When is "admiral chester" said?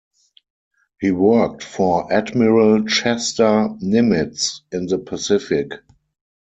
2.11-3.69